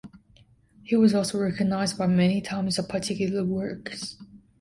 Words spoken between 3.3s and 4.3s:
works.